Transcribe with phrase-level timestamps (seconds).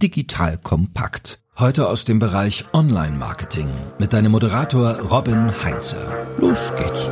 [0.00, 1.40] digital kompakt.
[1.58, 5.96] Heute aus dem Bereich Online-Marketing mit deinem Moderator Robin Heinze.
[6.38, 7.08] Los geht's.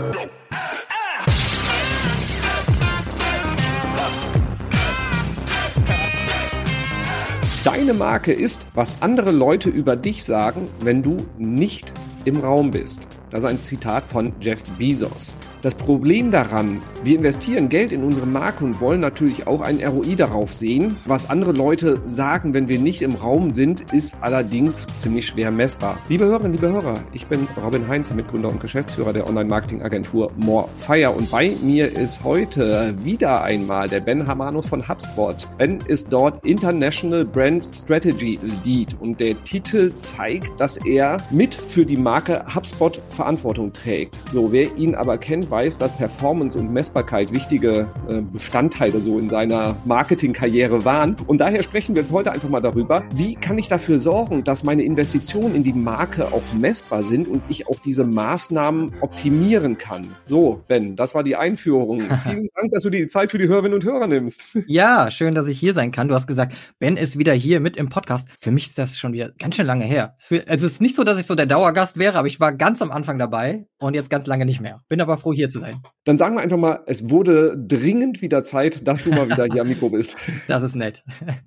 [7.62, 11.92] Deine Marke ist, was andere Leute über dich sagen, wenn du nicht
[12.24, 13.06] im Raum bist.
[13.30, 15.34] Das ist ein Zitat von Jeff Bezos.
[15.60, 20.14] Das Problem daran, wir investieren Geld in unsere Marke und wollen natürlich auch ein ROI
[20.14, 20.96] darauf sehen.
[21.04, 25.98] Was andere Leute sagen, wenn wir nicht im Raum sind, ist allerdings ziemlich schwer messbar.
[26.08, 31.28] Liebe Hörerinnen, liebe Hörer, ich bin Robin Heinz, Mitgründer und Geschäftsführer der Online-Marketing-Agentur Morefire und
[31.28, 35.34] bei mir ist heute wieder einmal der Ben Hamanus von HubSpot.
[35.58, 41.84] Ben ist dort International Brand Strategy Lead und der Titel zeigt, dass er mit für
[41.84, 44.16] die Marke HubSpot Verantwortung trägt.
[44.32, 49.28] So, wer ihn aber kennt, weiß, dass Performance und Messbarkeit wichtige äh, Bestandteile so in
[49.28, 51.16] seiner Marketingkarriere waren.
[51.26, 54.64] Und daher sprechen wir jetzt heute einfach mal darüber, wie kann ich dafür sorgen, dass
[54.64, 60.06] meine Investitionen in die Marke auch messbar sind und ich auch diese Maßnahmen optimieren kann.
[60.28, 62.00] So, Ben, das war die Einführung.
[62.24, 64.48] Vielen Dank, dass du dir die Zeit für die Hörerinnen und Hörer nimmst.
[64.70, 66.08] Ja, schön, dass ich hier sein kann.
[66.08, 68.28] Du hast gesagt, Ben ist wieder hier mit im Podcast.
[68.38, 70.14] Für mich ist das schon wieder ganz schön lange her.
[70.18, 72.52] Für, also es ist nicht so, dass ich so der Dauergast wäre, aber ich war
[72.52, 74.82] ganz am Anfang dabei und jetzt ganz lange nicht mehr.
[74.88, 75.82] Bin aber froh, hier zu sein.
[76.04, 79.62] Dann sagen wir einfach mal, es wurde dringend wieder Zeit, dass du mal wieder hier
[79.62, 80.16] am Mikro bist.
[80.46, 81.04] Das ist nett.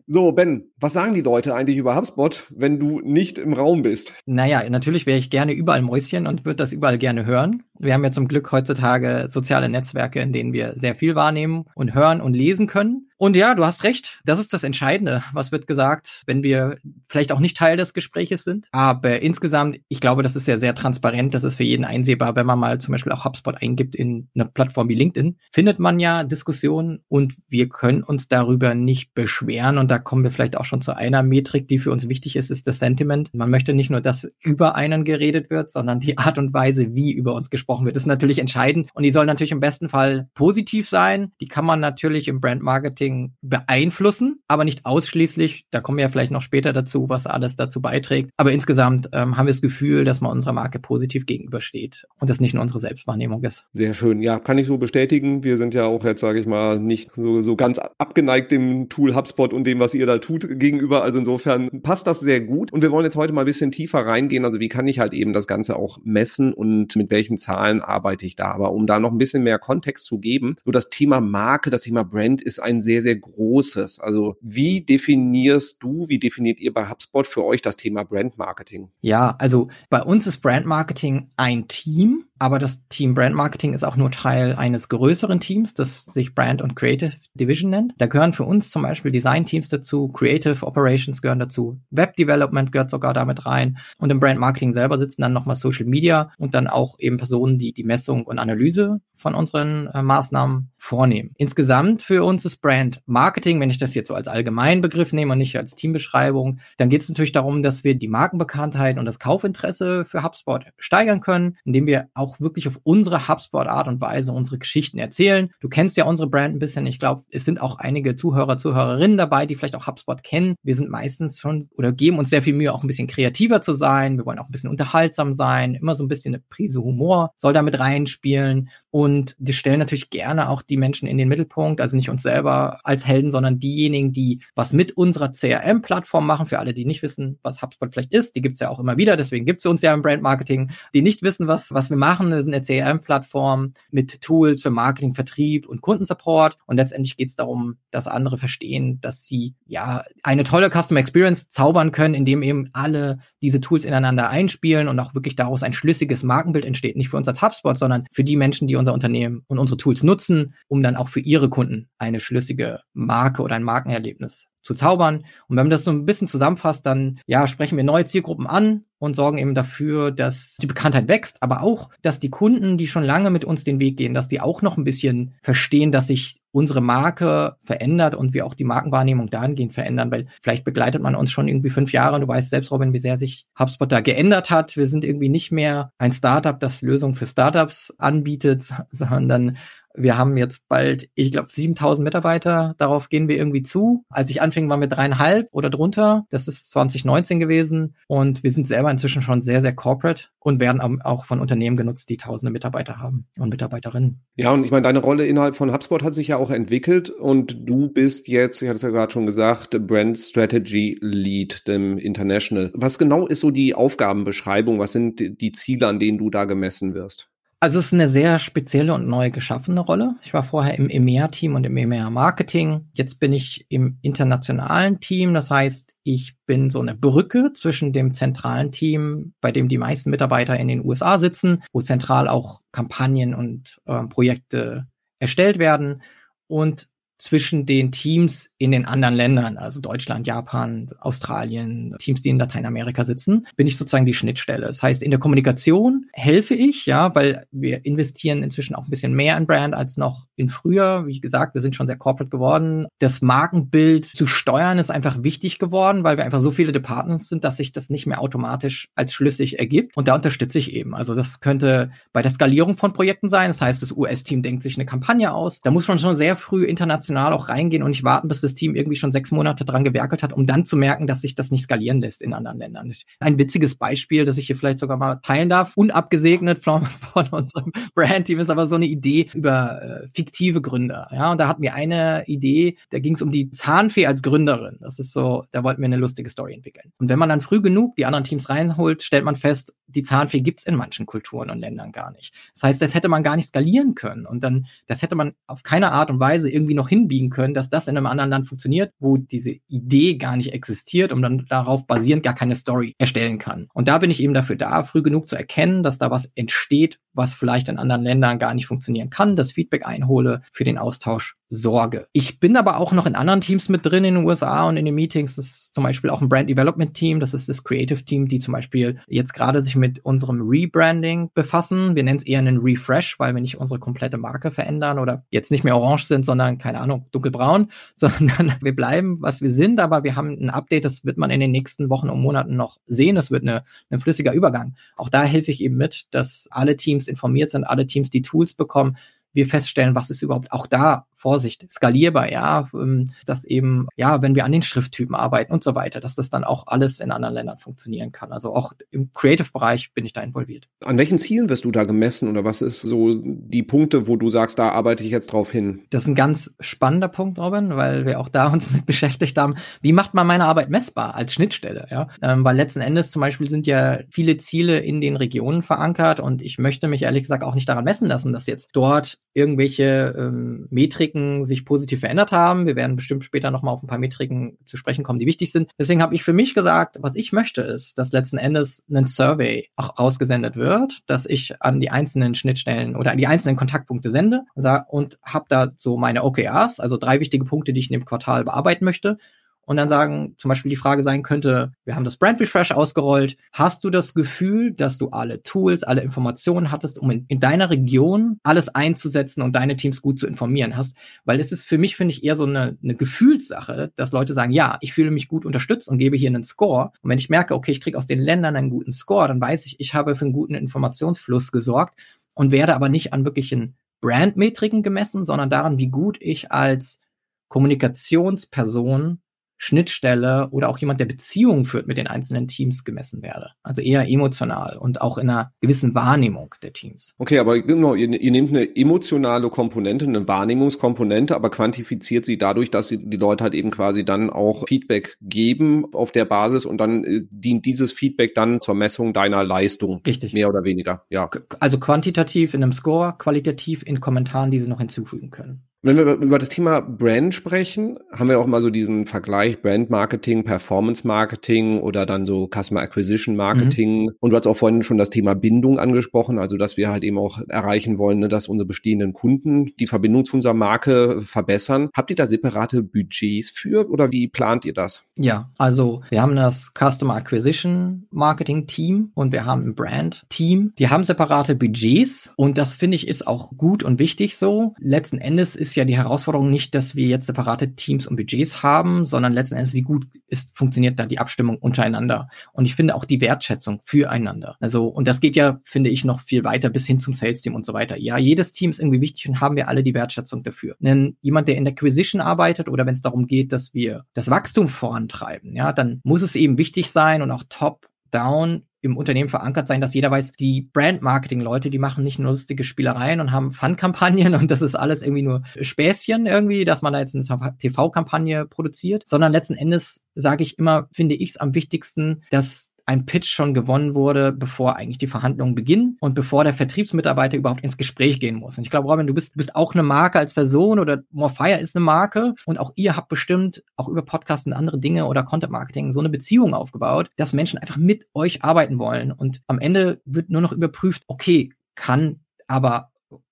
[0.07, 4.13] So, Ben, was sagen die Leute eigentlich über HubSpot, wenn du nicht im Raum bist?
[4.25, 7.63] Naja, natürlich wäre ich gerne überall Mäuschen und würde das überall gerne hören.
[7.79, 11.95] Wir haben ja zum Glück heutzutage soziale Netzwerke, in denen wir sehr viel wahrnehmen und
[11.95, 13.09] hören und lesen können.
[13.21, 14.19] Und ja, du hast recht.
[14.25, 15.23] Das ist das Entscheidende.
[15.31, 18.67] Was wird gesagt, wenn wir vielleicht auch nicht Teil des Gespräches sind?
[18.71, 21.35] Aber insgesamt, ich glaube, das ist ja sehr transparent.
[21.35, 22.35] Das ist für jeden einsehbar.
[22.35, 25.99] Wenn man mal zum Beispiel auch HubSpot eingibt in eine Plattform wie LinkedIn, findet man
[25.99, 29.77] ja Diskussionen und wir können uns darüber nicht beschweren.
[29.77, 32.49] Und da kommen wir vielleicht auch schon zu einer Metrik, die für uns wichtig ist,
[32.49, 33.29] ist das Sentiment.
[33.35, 37.11] Man möchte nicht nur, dass über einen geredet wird, sondern die Art und Weise, wie
[37.11, 38.89] über uns gesprochen wird, ist natürlich entscheidend.
[38.95, 41.33] Und die soll natürlich im besten Fall positiv sein.
[41.39, 45.65] Die kann man natürlich im Brand Marketing Marketing beeinflussen, aber nicht ausschließlich.
[45.71, 48.31] Da kommen wir ja vielleicht noch später dazu, was alles dazu beiträgt.
[48.37, 52.39] Aber insgesamt ähm, haben wir das Gefühl, dass man unserer Marke positiv gegenübersteht und das
[52.39, 53.65] nicht nur unsere Selbstwahrnehmung ist.
[53.73, 54.21] Sehr schön.
[54.21, 55.43] Ja, kann ich so bestätigen.
[55.43, 59.15] Wir sind ja auch jetzt, sage ich mal, nicht so, so ganz abgeneigt dem Tool
[59.15, 61.03] HubSpot und dem, was ihr da tut, gegenüber.
[61.03, 62.71] Also insofern passt das sehr gut.
[62.71, 64.45] Und wir wollen jetzt heute mal ein bisschen tiefer reingehen.
[64.45, 68.25] Also wie kann ich halt eben das Ganze auch messen und mit welchen Zahlen arbeite
[68.25, 68.51] ich da?
[68.51, 71.81] Aber um da noch ein bisschen mehr Kontext zu geben, so das Thema Marke, das
[71.83, 73.99] Thema Brand ist ein sehr, sehr Großes.
[73.99, 78.89] Also wie definierst du, wie definiert ihr bei HubSpot für euch das Thema Brand Marketing?
[79.01, 83.83] Ja, also bei uns ist Brand Marketing ein Team aber das Team Brand Marketing ist
[83.83, 87.93] auch nur Teil eines größeren Teams, das sich Brand und Creative Division nennt.
[87.99, 92.71] Da gehören für uns zum Beispiel Design Teams dazu, Creative Operations gehören dazu, Web Development
[92.71, 93.77] gehört sogar damit rein.
[93.99, 97.59] Und im Brand Marketing selber sitzen dann nochmal Social Media und dann auch eben Personen,
[97.59, 101.31] die die Messung und Analyse von unseren äh, Maßnahmen vornehmen.
[101.37, 105.33] Insgesamt für uns ist Brand Marketing, wenn ich das jetzt so als allgemeinen Begriff nehme
[105.33, 109.19] und nicht als Teambeschreibung, dann geht es natürlich darum, dass wir die Markenbekanntheit und das
[109.19, 114.31] Kaufinteresse für HubSpot steigern können, indem wir auch auch wirklich auf unsere HubSpot-Art und Weise
[114.31, 115.51] unsere Geschichten erzählen.
[115.59, 116.85] Du kennst ja unsere Brand ein bisschen.
[116.87, 120.55] Ich glaube, es sind auch einige Zuhörer, Zuhörerinnen dabei, die vielleicht auch HubSpot kennen.
[120.63, 123.73] Wir sind meistens schon oder geben uns sehr viel Mühe, auch ein bisschen kreativer zu
[123.73, 124.17] sein.
[124.17, 125.75] Wir wollen auch ein bisschen unterhaltsam sein.
[125.75, 128.69] Immer so ein bisschen eine Prise Humor soll damit reinspielen.
[128.91, 132.79] Und wir stellen natürlich gerne auch die Menschen in den Mittelpunkt, also nicht uns selber
[132.83, 136.45] als Helden, sondern diejenigen, die was mit unserer CRM-Plattform machen.
[136.45, 139.15] Für alle, die nicht wissen, was HubSpot vielleicht ist, die gibt's ja auch immer wieder,
[139.15, 142.31] deswegen gibt's uns ja im Brand Marketing, die nicht wissen, was, was wir machen.
[142.31, 146.57] Wir sind eine CRM-Plattform mit Tools für Marketing, Vertrieb und Kundensupport.
[146.65, 151.93] Und letztendlich geht's darum, dass andere verstehen, dass sie ja eine tolle Customer Experience zaubern
[151.93, 156.65] können, indem eben alle diese Tools ineinander einspielen und auch wirklich daraus ein schlüssiges Markenbild
[156.65, 156.97] entsteht.
[156.97, 160.03] Nicht für uns als HubSpot, sondern für die Menschen, die unser Unternehmen und unsere Tools
[160.03, 165.17] nutzen, um dann auch für ihre Kunden eine schlüssige Marke oder ein Markenerlebnis zu zaubern.
[165.47, 168.85] Und wenn man das so ein bisschen zusammenfasst, dann ja, sprechen wir neue Zielgruppen an
[168.99, 173.03] und sorgen eben dafür, dass die Bekanntheit wächst, aber auch, dass die Kunden, die schon
[173.03, 176.40] lange mit uns den Weg gehen, dass die auch noch ein bisschen verstehen, dass sich
[176.51, 181.31] unsere Marke verändert und wir auch die Markenwahrnehmung dahingehend verändern, weil vielleicht begleitet man uns
[181.31, 184.49] schon irgendwie fünf Jahre und du weißt selbst, Robin, wie sehr sich HubSpot da geändert
[184.49, 184.75] hat.
[184.75, 189.57] Wir sind irgendwie nicht mehr ein Startup, das Lösungen für Startups anbietet, sondern
[189.95, 192.75] Wir haben jetzt bald, ich glaube, 7000 Mitarbeiter.
[192.77, 194.05] Darauf gehen wir irgendwie zu.
[194.09, 196.25] Als ich anfing, waren wir dreieinhalb oder drunter.
[196.29, 197.95] Das ist 2019 gewesen.
[198.07, 202.09] Und wir sind selber inzwischen schon sehr, sehr corporate und werden auch von Unternehmen genutzt,
[202.09, 204.21] die tausende Mitarbeiter haben und Mitarbeiterinnen.
[204.35, 207.57] Ja, und ich meine, deine Rolle innerhalb von HubSpot hat sich ja auch entwickelt und
[207.69, 212.71] du bist jetzt, ich hatte es ja gerade schon gesagt, Brand Strategy Lead, dem International.
[212.73, 214.79] Was genau ist so die Aufgabenbeschreibung?
[214.79, 217.30] Was sind die Ziele, an denen du da gemessen wirst?
[217.63, 220.15] Also es ist eine sehr spezielle und neu geschaffene Rolle.
[220.23, 222.89] Ich war vorher im EMEA-Team und im EMEA-Marketing.
[222.95, 225.35] Jetzt bin ich im internationalen Team.
[225.35, 230.09] Das heißt, ich bin so eine Brücke zwischen dem zentralen Team, bei dem die meisten
[230.09, 234.87] Mitarbeiter in den USA sitzen, wo zentral auch Kampagnen und äh, Projekte
[235.19, 236.01] erstellt werden
[236.47, 236.89] und
[237.21, 243.05] zwischen den Teams in den anderen Ländern, also Deutschland, Japan, Australien, Teams, die in Lateinamerika
[243.05, 244.65] sitzen, bin ich sozusagen die Schnittstelle.
[244.65, 249.13] Das heißt, in der Kommunikation helfe ich, ja, weil wir investieren inzwischen auch ein bisschen
[249.13, 251.05] mehr in Brand als noch in früher.
[251.05, 252.87] Wie gesagt, wir sind schon sehr corporate geworden.
[252.97, 257.43] Das Markenbild zu steuern ist einfach wichtig geworden, weil wir einfach so viele Departments sind,
[257.43, 259.95] dass sich das nicht mehr automatisch als schlüssig ergibt.
[259.95, 260.95] Und da unterstütze ich eben.
[260.95, 263.49] Also das könnte bei der Skalierung von Projekten sein.
[263.49, 265.61] Das heißt, das US-Team denkt sich eine Kampagne aus.
[265.61, 268.53] Da muss man schon sehr früh international international auch reingehen und nicht warten, bis das
[268.53, 271.51] Team irgendwie schon sechs Monate dran gewerkelt hat, um dann zu merken, dass sich das
[271.51, 272.91] nicht skalieren lässt in anderen Ländern.
[273.19, 277.71] Ein witziges Beispiel, das ich hier vielleicht sogar mal teilen darf, unabgesegnet von, von unserem
[277.93, 281.07] Brandteam, ist aber so eine Idee über äh, fiktive Gründer.
[281.11, 284.77] Ja, und da hatten wir eine Idee, da ging es um die Zahnfee als Gründerin.
[284.79, 286.91] Das ist so, da wollten wir eine lustige Story entwickeln.
[286.97, 290.41] Und wenn man dann früh genug die anderen Teams reinholt, stellt man fest, die Zahnfee
[290.41, 292.33] gibt's in manchen Kulturen und Ländern gar nicht.
[292.53, 294.25] Das heißt, das hätte man gar nicht skalieren können.
[294.25, 297.69] Und dann, das hätte man auf keine Art und Weise irgendwie noch hinbiegen können, dass
[297.69, 301.85] das in einem anderen Land funktioniert, wo diese Idee gar nicht existiert und dann darauf
[301.85, 303.67] basierend gar keine Story erstellen kann.
[303.73, 306.99] Und da bin ich eben dafür da, früh genug zu erkennen, dass da was entsteht,
[307.13, 311.35] was vielleicht in anderen Ländern gar nicht funktionieren kann, das Feedback einhole, für den Austausch
[311.53, 312.07] sorge.
[312.13, 314.85] Ich bin aber auch noch in anderen Teams mit drin in den USA und in
[314.85, 315.35] den Meetings.
[315.35, 318.39] Das ist zum Beispiel auch ein Brand Development Team, das ist das Creative Team, die
[318.39, 321.93] zum Beispiel jetzt gerade sich mit unserem Rebranding befassen.
[321.95, 325.51] Wir nennen es eher einen Refresh, weil wir nicht unsere komplette Marke verändern oder jetzt
[325.51, 330.05] nicht mehr orange sind, sondern keine Ahnung, dunkelbraun, sondern wir bleiben, was wir sind, aber
[330.05, 333.15] wir haben ein Update, das wird man in den nächsten Wochen und Monaten noch sehen.
[333.17, 334.75] Das wird eine, ein flüssiger Übergang.
[334.95, 338.53] Auch da helfe ich eben mit, dass alle Teams informiert sind, alle Teams die Tools
[338.53, 338.95] bekommen,
[339.33, 344.33] wir feststellen, was ist überhaupt auch da Vorsicht, skalierbar, ja, ähm, dass eben, ja, wenn
[344.35, 347.35] wir an den Schrifttypen arbeiten und so weiter, dass das dann auch alles in anderen
[347.35, 348.31] Ländern funktionieren kann.
[348.31, 350.67] Also auch im Creative-Bereich bin ich da involviert.
[350.83, 354.31] An welchen Zielen wirst du da gemessen oder was ist so die Punkte, wo du
[354.31, 355.81] sagst, da arbeite ich jetzt drauf hin?
[355.91, 359.55] Das ist ein ganz spannender Punkt, Robin, weil wir auch da uns mit beschäftigt haben.
[359.81, 362.07] Wie macht man meine Arbeit messbar als Schnittstelle, ja?
[362.23, 366.41] Ähm, weil letzten Endes zum Beispiel sind ja viele Ziele in den Regionen verankert und
[366.41, 370.67] ich möchte mich ehrlich gesagt auch nicht daran messen lassen, dass jetzt dort irgendwelche ähm,
[370.71, 372.65] Metriken Metriken sich positiv verändert haben.
[372.65, 375.69] Wir werden bestimmt später nochmal auf ein paar Metriken zu sprechen kommen, die wichtig sind.
[375.77, 379.69] Deswegen habe ich für mich gesagt, was ich möchte, ist, dass letzten Endes ein Survey
[379.75, 384.43] auch rausgesendet wird, dass ich an die einzelnen Schnittstellen oder an die einzelnen Kontaktpunkte sende
[384.87, 388.43] und habe da so meine OKRs, also drei wichtige Punkte, die ich in dem Quartal
[388.43, 389.17] bearbeiten möchte
[389.65, 393.37] und dann sagen, zum Beispiel die Frage sein könnte, wir haben das Brand Refresh ausgerollt.
[393.51, 397.69] Hast du das Gefühl, dass du alle Tools, alle Informationen hattest, um in, in deiner
[397.69, 400.97] Region alles einzusetzen und deine Teams gut zu informieren hast?
[401.25, 404.51] Weil es ist für mich, finde ich, eher so eine, eine Gefühlssache, dass Leute sagen,
[404.51, 406.91] ja, ich fühle mich gut unterstützt und gebe hier einen Score.
[407.01, 409.65] Und wenn ich merke, okay, ich kriege aus den Ländern einen guten Score, dann weiß
[409.67, 411.99] ich, ich habe für einen guten Informationsfluss gesorgt
[412.33, 416.99] und werde aber nicht an wirklichen Brandmetriken gemessen, sondern daran, wie gut ich als
[417.47, 419.19] Kommunikationsperson
[419.63, 423.51] Schnittstelle oder auch jemand, der Beziehungen führt mit den einzelnen Teams gemessen werde.
[423.61, 427.13] Also eher emotional und auch in einer gewissen Wahrnehmung der Teams.
[427.19, 432.71] Okay, aber genau, ihr, ihr nehmt eine emotionale Komponente, eine Wahrnehmungskomponente, aber quantifiziert sie dadurch,
[432.71, 436.79] dass sie die Leute halt eben quasi dann auch Feedback geben auf der Basis und
[436.79, 440.01] dann äh, dient dieses Feedback dann zur Messung deiner Leistung.
[440.07, 440.33] Richtig.
[440.33, 441.29] Mehr oder weniger, ja.
[441.59, 445.67] Also quantitativ in einem Score, qualitativ in Kommentaren, die sie noch hinzufügen können.
[445.83, 449.89] Wenn wir über das Thema Brand sprechen, haben wir auch mal so diesen Vergleich Brand
[449.89, 454.03] Marketing, Performance Marketing oder dann so Customer Acquisition Marketing.
[454.03, 454.11] Mhm.
[454.19, 457.17] Und du hast auch vorhin schon das Thema Bindung angesprochen, also dass wir halt eben
[457.17, 461.89] auch erreichen wollen, ne, dass unsere bestehenden Kunden die Verbindung zu unserer Marke verbessern.
[461.95, 465.05] Habt ihr da separate Budgets für oder wie plant ihr das?
[465.17, 470.73] Ja, also wir haben das Customer Acquisition Marketing Team und wir haben ein Brand Team.
[470.77, 474.75] Die haben separate Budgets und das finde ich ist auch gut und wichtig so.
[474.77, 478.61] Letzten Endes ist ist ja die Herausforderung nicht, dass wir jetzt separate Teams und Budgets
[478.61, 482.27] haben, sondern letzten Endes, wie gut ist, funktioniert da die Abstimmung untereinander.
[482.51, 484.57] Und ich finde auch die Wertschätzung füreinander.
[484.59, 487.65] Also, und das geht ja, finde ich, noch viel weiter bis hin zum Sales-Team und
[487.65, 487.97] so weiter.
[487.97, 490.75] Ja, jedes Team ist irgendwie wichtig und haben wir alle die Wertschätzung dafür.
[490.79, 494.29] Denn jemand, der in der Acquisition arbeitet oder wenn es darum geht, dass wir das
[494.29, 499.29] Wachstum vorantreiben, ja, dann muss es eben wichtig sein und auch top down im Unternehmen
[499.29, 503.51] verankert sein, dass jeder weiß, die Brand-Marketing-Leute, die machen nicht nur lustige Spielereien und haben
[503.51, 508.45] Fun-Kampagnen und das ist alles irgendwie nur Späßchen irgendwie, dass man da jetzt eine TV-Kampagne
[508.47, 513.27] produziert, sondern letzten Endes sage ich immer, finde ich es am wichtigsten, dass ein Pitch
[513.27, 518.19] schon gewonnen wurde, bevor eigentlich die Verhandlungen beginnen und bevor der Vertriebsmitarbeiter überhaupt ins Gespräch
[518.19, 518.57] gehen muss.
[518.57, 521.75] Und ich glaube, Robin, du bist, bist auch eine Marke als Person oder Morfire ist
[521.75, 525.51] eine Marke und auch ihr habt bestimmt auch über Podcasts und andere Dinge oder Content
[525.51, 529.11] Marketing so eine Beziehung aufgebaut, dass Menschen einfach mit euch arbeiten wollen.
[529.11, 532.90] Und am Ende wird nur noch überprüft, okay, kann aber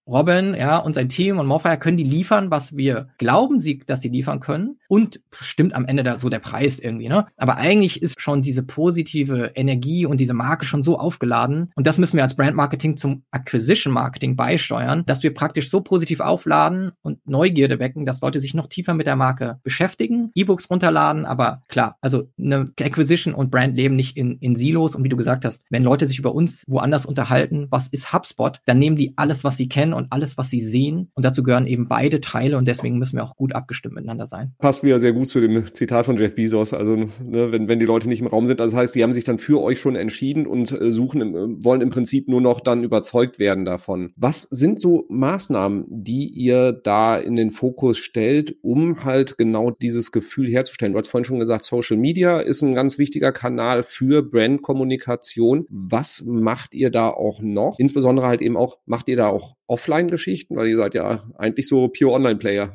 [0.10, 4.01] Robin, ja, und sein Team und Morfire können die liefern, was wir glauben, sie, dass
[4.01, 4.80] sie liefern können.
[4.88, 7.28] Und stimmt am Ende da so der Preis irgendwie, ne?
[7.38, 11.72] Aber eigentlich ist schon diese positive Energie und diese Marke schon so aufgeladen.
[11.75, 15.82] Und das müssen wir als Brand Marketing zum Acquisition Marketing beisteuern, dass wir praktisch so
[15.82, 20.70] positiv aufladen und Neugierde wecken, dass Leute sich noch tiefer mit der Marke beschäftigen, E-Books
[20.70, 21.25] runterladen.
[21.25, 24.96] Aber klar, also eine Acquisition und Brand leben nicht in, in Silos.
[24.96, 28.60] Und wie du gesagt hast, wenn Leute sich über uns woanders unterhalten, was ist HubSpot,
[28.66, 31.12] dann nehmen die alles, was sie kennen und alles, was sie sehen.
[31.13, 34.53] Und dazu gehören eben beide Teile und deswegen müssen wir auch gut abgestimmt miteinander sein.
[34.58, 36.74] Passt wieder sehr gut zu dem Zitat von Jeff Bezos.
[36.74, 39.24] Also, ne, wenn, wenn die Leute nicht im Raum sind, das heißt, die haben sich
[39.24, 42.84] dann für euch schon entschieden und äh, suchen, im, wollen im Prinzip nur noch dann
[42.84, 44.13] überzeugt werden davon.
[44.15, 50.12] Was sind so Maßnahmen, die ihr da in den Fokus stellt, um halt genau dieses
[50.12, 50.94] Gefühl herzustellen?
[50.94, 55.65] Du hast vorhin schon gesagt, Social Media ist ein ganz wichtiger Kanal für Brandkommunikation.
[55.70, 57.77] Was macht ihr da auch noch?
[57.79, 60.56] Insbesondere halt eben auch, macht ihr da auch Offline-Geschichten?
[60.56, 62.74] Weil ihr seid ja eigentlich so pure Online-Player.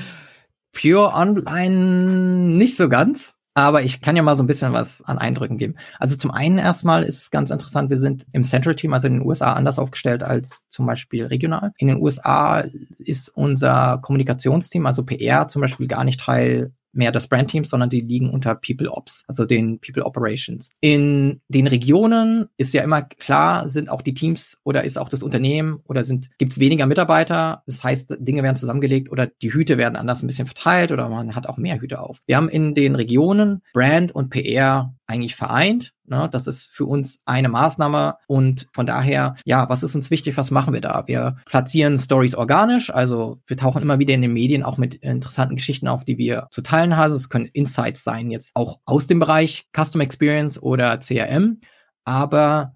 [0.72, 3.34] pure Online nicht so ganz.
[3.54, 5.74] Aber ich kann ja mal so ein bisschen was an Eindrücken geben.
[5.98, 9.14] Also zum einen erstmal ist es ganz interessant, wir sind im Central Team, also in
[9.14, 11.72] den USA, anders aufgestellt als zum Beispiel regional.
[11.76, 12.64] In den USA
[12.98, 18.00] ist unser Kommunikationsteam, also PR zum Beispiel gar nicht Teil mehr des Brandteams, sondern die
[18.00, 20.68] liegen unter People Ops, also den People Operations.
[20.80, 25.22] In den Regionen ist ja immer klar, sind auch die Teams oder ist auch das
[25.22, 27.62] Unternehmen oder sind gibt es weniger Mitarbeiter.
[27.66, 31.34] Das heißt, Dinge werden zusammengelegt oder die Hüte werden anders ein bisschen verteilt oder man
[31.34, 32.18] hat auch mehr Hüte auf.
[32.26, 35.92] Wir haben in den Regionen Brand und PR eigentlich vereint.
[36.06, 36.28] Ne?
[36.30, 40.50] Das ist für uns eine Maßnahme und von daher, ja, was ist uns wichtig, was
[40.50, 41.04] machen wir da?
[41.06, 45.56] Wir platzieren Stories organisch, also wir tauchen immer wieder in den Medien auch mit interessanten
[45.56, 47.12] Geschichten auf, die wir zu teilen haben.
[47.12, 51.60] Es können Insights sein, jetzt auch aus dem Bereich Custom Experience oder CRM,
[52.04, 52.74] aber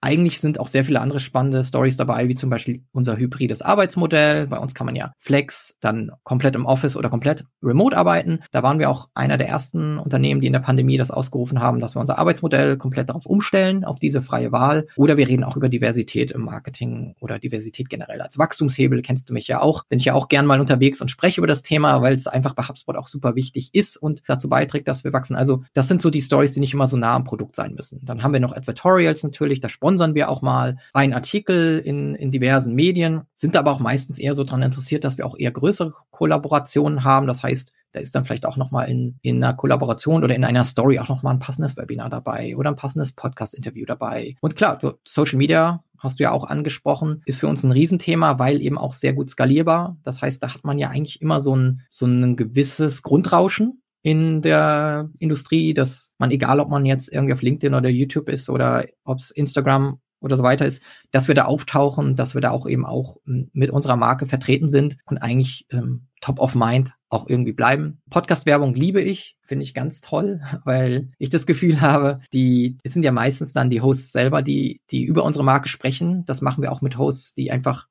[0.00, 4.46] eigentlich sind auch sehr viele andere spannende Stories dabei, wie zum Beispiel unser hybrides Arbeitsmodell.
[4.46, 8.40] Bei uns kann man ja Flex dann komplett im Office oder komplett remote arbeiten.
[8.52, 11.80] Da waren wir auch einer der ersten Unternehmen, die in der Pandemie das ausgerufen haben,
[11.80, 14.86] dass wir unser Arbeitsmodell komplett darauf umstellen, auf diese freie Wahl.
[14.96, 19.02] Oder wir reden auch über Diversität im Marketing oder Diversität generell als Wachstumshebel.
[19.02, 19.84] Kennst du mich ja auch.
[19.88, 22.54] Bin ich ja auch gern mal unterwegs und spreche über das Thema, weil es einfach
[22.54, 25.34] bei HubSpot auch super wichtig ist und dazu beiträgt, dass wir wachsen.
[25.34, 28.00] Also das sind so die Stories, die nicht immer so nah am Produkt sein müssen.
[28.04, 32.30] Dann haben wir noch Advertorials natürlich, da sponsern wir auch mal einen Artikel in, in
[32.30, 35.94] diversen Medien, sind aber auch meistens eher so daran interessiert, dass wir auch eher größere
[36.10, 37.26] Kollaborationen haben.
[37.26, 40.66] Das heißt, da ist dann vielleicht auch nochmal in, in einer Kollaboration oder in einer
[40.66, 44.36] Story auch nochmal ein passendes Webinar dabei oder ein passendes Podcast-Interview dabei.
[44.42, 48.60] Und klar, Social Media hast du ja auch angesprochen, ist für uns ein Riesenthema, weil
[48.60, 49.96] eben auch sehr gut skalierbar.
[50.02, 54.42] Das heißt, da hat man ja eigentlich immer so ein, so ein gewisses Grundrauschen in
[54.42, 58.84] der Industrie, dass man, egal ob man jetzt irgendwie auf LinkedIn oder YouTube ist oder
[59.04, 62.66] ob es Instagram oder so weiter ist, dass wir da auftauchen, dass wir da auch
[62.68, 67.28] eben auch hm, mit unserer Marke vertreten sind und eigentlich ähm, top of mind auch
[67.28, 68.00] irgendwie bleiben.
[68.10, 73.04] Podcast-Werbung liebe ich, finde ich ganz toll, weil ich das Gefühl habe, die, es sind
[73.04, 76.24] ja meistens dann die Hosts selber, die, die über unsere Marke sprechen.
[76.24, 77.86] Das machen wir auch mit Hosts, die einfach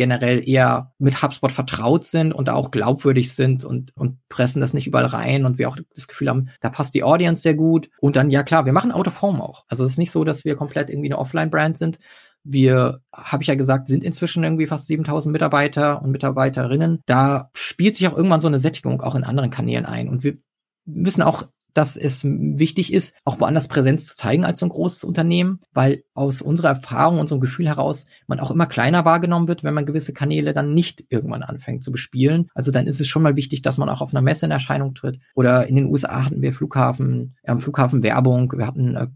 [0.00, 4.72] generell eher mit HubSpot vertraut sind und da auch glaubwürdig sind und, und pressen das
[4.72, 7.90] nicht überall rein und wir auch das Gefühl haben, da passt die Audience sehr gut.
[8.00, 9.66] Und dann, ja klar, wir machen Out of Home auch.
[9.68, 11.98] Also es ist nicht so, dass wir komplett irgendwie eine Offline-Brand sind.
[12.44, 17.00] Wir, habe ich ja gesagt, sind inzwischen irgendwie fast 7000 Mitarbeiter und Mitarbeiterinnen.
[17.04, 20.08] Da spielt sich auch irgendwann so eine Sättigung auch in anderen Kanälen ein.
[20.08, 20.38] Und wir
[20.86, 21.42] müssen auch
[21.74, 26.04] dass es wichtig ist, auch woanders Präsenz zu zeigen als so ein großes Unternehmen, weil
[26.14, 30.12] aus unserer Erfahrung, unserem Gefühl heraus, man auch immer kleiner wahrgenommen wird, wenn man gewisse
[30.12, 32.48] Kanäle dann nicht irgendwann anfängt zu bespielen.
[32.54, 34.94] Also dann ist es schon mal wichtig, dass man auch auf einer Messe in Erscheinung
[34.94, 35.18] tritt.
[35.34, 39.06] Oder in den USA hatten wir Flughafen, äh, Flughafen Werbung, wir hatten äh,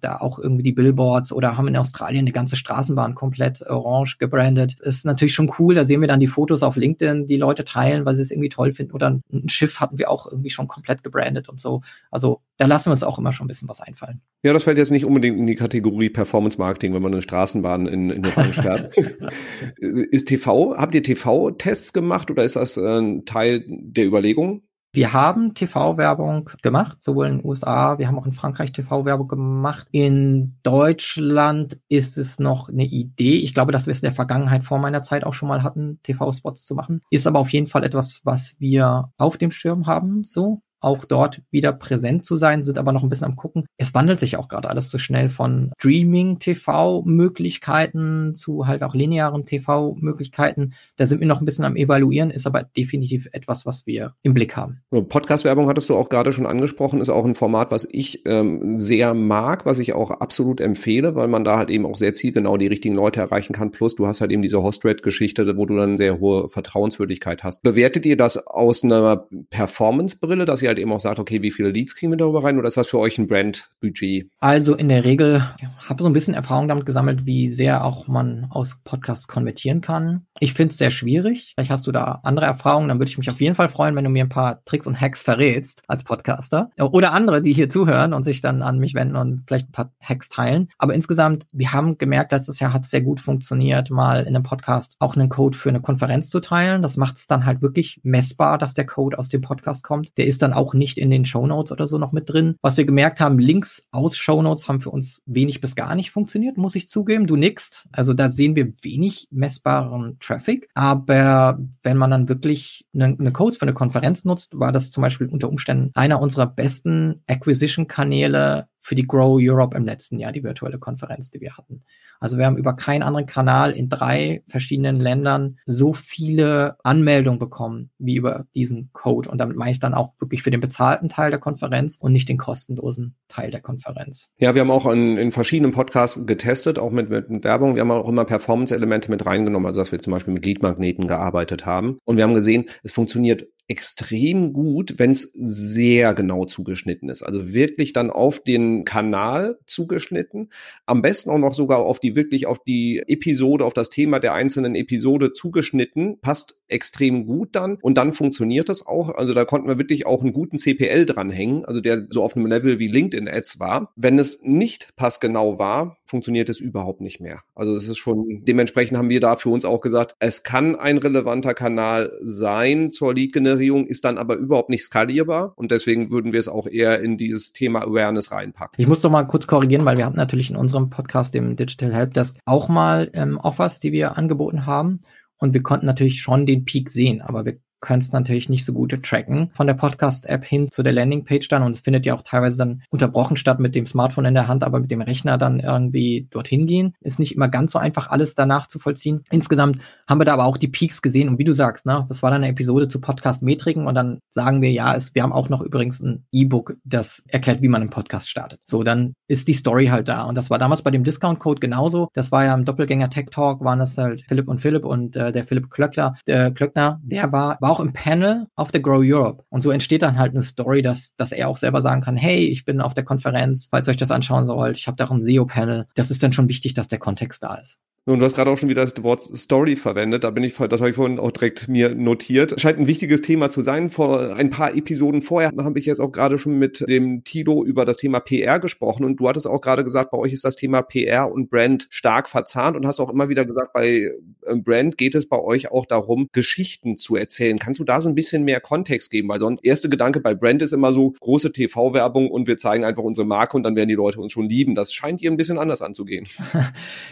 [0.00, 4.76] da auch irgendwie die Billboards oder haben in Australien eine ganze Straßenbahn komplett orange gebrandet.
[4.80, 7.64] Das ist natürlich schon cool, da sehen wir dann die Fotos auf LinkedIn, die Leute
[7.64, 8.92] teilen, weil sie es irgendwie toll finden.
[8.92, 11.82] Oder ein, ein Schiff hatten wir auch irgendwie schon komplett gebrandet und so.
[12.10, 14.20] Also da lassen wir uns auch immer schon ein bisschen was einfallen.
[14.42, 17.86] Ja, das fällt jetzt nicht unbedingt in die Kategorie Performance Marketing, wenn man eine Straßenbahn
[17.86, 18.96] in, in Orange fährt.
[19.78, 24.62] ist TV, habt ihr TV-Tests gemacht oder ist das äh, ein Teil der Überlegung?
[24.92, 29.86] Wir haben TV-Werbung gemacht, sowohl in den USA, wir haben auch in Frankreich TV-Werbung gemacht.
[29.92, 33.36] In Deutschland ist es noch eine Idee.
[33.36, 36.00] Ich glaube, dass wir es in der Vergangenheit vor meiner Zeit auch schon mal hatten,
[36.02, 37.02] TV-Spots zu machen.
[37.08, 41.42] Ist aber auf jeden Fall etwas, was wir auf dem Schirm haben, so auch dort
[41.50, 43.66] wieder präsent zu sein, sind aber noch ein bisschen am gucken.
[43.76, 50.72] Es wandelt sich auch gerade alles so schnell von Streaming-TV-Möglichkeiten zu halt auch linearen TV-Möglichkeiten.
[50.96, 54.34] Da sind wir noch ein bisschen am evaluieren, ist aber definitiv etwas, was wir im
[54.34, 54.80] Blick haben.
[54.90, 59.14] Podcast-Werbung hattest du auch gerade schon angesprochen, ist auch ein Format, was ich ähm, sehr
[59.14, 62.66] mag, was ich auch absolut empfehle, weil man da halt eben auch sehr zielgenau die
[62.66, 63.70] richtigen Leute erreichen kann.
[63.70, 67.62] Plus du hast halt eben diese Host-Rate-Geschichte, wo du dann sehr hohe Vertrauenswürdigkeit hast.
[67.62, 71.70] Bewertet ihr das aus einer Performance-Brille, dass ihr halt eben auch sagt, okay, wie viele
[71.70, 74.28] Leads kriegen wir darüber rein oder ist das für euch ein Brand-Budget?
[74.40, 75.44] Also in der Regel
[75.78, 80.26] habe so ein bisschen Erfahrung damit gesammelt, wie sehr auch man aus Podcasts konvertieren kann.
[80.38, 81.52] Ich finde es sehr schwierig.
[81.54, 84.04] Vielleicht hast du da andere Erfahrungen, dann würde ich mich auf jeden Fall freuen, wenn
[84.04, 86.70] du mir ein paar Tricks und Hacks verrätst als Podcaster.
[86.78, 89.92] Oder andere, die hier zuhören und sich dann an mich wenden und vielleicht ein paar
[90.00, 90.68] Hacks teilen.
[90.78, 94.42] Aber insgesamt, wir haben gemerkt, letztes Jahr hat es sehr gut funktioniert, mal in einem
[94.42, 96.82] Podcast auch einen Code für eine Konferenz zu teilen.
[96.82, 100.16] Das macht es dann halt wirklich messbar, dass der Code aus dem Podcast kommt.
[100.16, 102.56] Der ist dann auch nicht in den Show Notes oder so noch mit drin.
[102.62, 106.10] Was wir gemerkt haben, Links aus Show Notes haben für uns wenig bis gar nicht
[106.10, 107.26] funktioniert, muss ich zugeben.
[107.26, 107.88] Du nickst.
[107.92, 110.68] Also da sehen wir wenig messbaren Traffic.
[110.74, 115.02] Aber wenn man dann wirklich eine, eine Codes für eine Konferenz nutzt, war das zum
[115.02, 120.42] Beispiel unter Umständen einer unserer besten Acquisition-Kanäle für die Grow Europe im letzten Jahr, die
[120.42, 121.82] virtuelle Konferenz, die wir hatten.
[122.18, 127.90] Also wir haben über keinen anderen Kanal in drei verschiedenen Ländern so viele Anmeldungen bekommen
[127.98, 129.30] wie über diesen Code.
[129.30, 132.28] Und damit meine ich dann auch wirklich für den bezahlten Teil der Konferenz und nicht
[132.28, 134.28] den kostenlosen Teil der Konferenz.
[134.38, 137.74] Ja, wir haben auch in, in verschiedenen Podcasts getestet, auch mit, mit Werbung.
[137.74, 141.64] Wir haben auch immer Performance-Elemente mit reingenommen, also dass wir zum Beispiel mit Leadmagneten gearbeitet
[141.64, 141.98] haben.
[142.04, 147.22] Und wir haben gesehen, es funktioniert extrem gut, wenn es sehr genau zugeschnitten ist.
[147.22, 150.50] Also wirklich dann auf den Kanal zugeschnitten.
[150.86, 154.34] Am besten auch noch sogar auf die wirklich auf die Episode, auf das Thema der
[154.34, 156.18] einzelnen Episode zugeschnitten.
[156.20, 159.14] Passt extrem gut dann und dann funktioniert das auch.
[159.14, 162.46] Also da konnten wir wirklich auch einen guten CPL dranhängen, also der so auf einem
[162.46, 163.92] Level wie LinkedIn Ads war.
[163.94, 167.40] Wenn es nicht passgenau war, funktioniert es überhaupt nicht mehr.
[167.54, 170.98] Also es ist schon, dementsprechend haben wir da für uns auch gesagt, es kann ein
[170.98, 176.40] relevanter Kanal sein zur Lead-Generierung, ist dann aber überhaupt nicht skalierbar und deswegen würden wir
[176.40, 178.74] es auch eher in dieses Thema Awareness reinpacken.
[178.76, 181.94] Ich muss doch mal kurz korrigieren, weil wir hatten natürlich in unserem Podcast, dem Digital
[181.94, 185.00] Helpdesk, auch mal ähm, Offers, die wir angeboten haben.
[185.38, 188.90] Und wir konnten natürlich schon den Peak sehen, aber wir es natürlich nicht so gut
[189.02, 192.58] tracken von der Podcast-App hin zu der Landingpage dann und es findet ja auch teilweise
[192.58, 196.28] dann unterbrochen statt mit dem Smartphone in der Hand, aber mit dem Rechner dann irgendwie
[196.30, 196.94] dorthin gehen.
[197.00, 199.22] Ist nicht immer ganz so einfach, alles danach zu vollziehen.
[199.30, 202.22] Insgesamt haben wir da aber auch die Peaks gesehen und wie du sagst, ne, das
[202.22, 205.48] war dann eine Episode zu Podcast-Metriken und dann sagen wir, ja, es, wir haben auch
[205.48, 208.60] noch übrigens ein E-Book, das erklärt, wie man einen Podcast startet.
[208.64, 212.08] So, dann ist die Story halt da und das war damals bei dem Discount-Code genauso.
[212.12, 215.32] Das war ja im Doppelgänger Tech Talk, waren das halt Philipp und Philipp und äh,
[215.32, 219.44] der Philipp Klöckler, der Klöckner, der war, war auch im Panel auf der Grow Europe.
[219.48, 222.44] Und so entsteht dann halt eine Story, dass, dass er auch selber sagen kann, hey,
[222.46, 225.10] ich bin auf der Konferenz, falls ihr euch das anschauen sollt, ich habe da auch
[225.10, 225.86] ein SEO-Panel.
[225.94, 227.78] Das ist dann schon wichtig, dass der Kontext da ist.
[228.06, 230.24] Und du hast gerade auch schon wieder das Wort Story verwendet.
[230.24, 232.58] Da bin ich, das habe ich vorhin auch direkt mir notiert.
[232.58, 233.90] Scheint ein wichtiges Thema zu sein.
[233.90, 237.84] Vor ein paar Episoden vorher habe ich jetzt auch gerade schon mit dem Tilo über
[237.84, 239.04] das Thema PR gesprochen.
[239.04, 242.28] Und du hattest auch gerade gesagt, bei euch ist das Thema PR und Brand stark
[242.30, 244.10] verzahnt und hast auch immer wieder gesagt, bei
[244.46, 247.58] äh, Brand geht es bei euch auch darum, Geschichten zu erzählen.
[247.58, 249.28] Kannst du da so ein bisschen mehr Kontext geben?
[249.28, 253.02] Weil sonst erste Gedanke bei Brand ist immer so große TV-Werbung und wir zeigen einfach
[253.02, 254.74] unsere Marke und dann werden die Leute uns schon lieben.
[254.74, 256.26] Das scheint ihr ein bisschen anders anzugehen.